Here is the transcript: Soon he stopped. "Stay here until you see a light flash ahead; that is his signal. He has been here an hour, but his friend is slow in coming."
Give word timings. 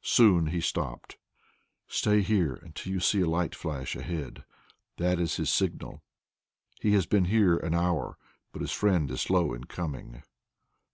Soon 0.00 0.46
he 0.46 0.62
stopped. 0.62 1.18
"Stay 1.86 2.22
here 2.22 2.54
until 2.62 2.90
you 2.94 2.98
see 2.98 3.20
a 3.20 3.26
light 3.28 3.54
flash 3.54 3.94
ahead; 3.94 4.42
that 4.96 5.20
is 5.20 5.36
his 5.36 5.50
signal. 5.50 6.02
He 6.80 6.92
has 6.92 7.04
been 7.04 7.26
here 7.26 7.58
an 7.58 7.74
hour, 7.74 8.16
but 8.52 8.62
his 8.62 8.72
friend 8.72 9.10
is 9.10 9.20
slow 9.20 9.52
in 9.52 9.64
coming." 9.64 10.22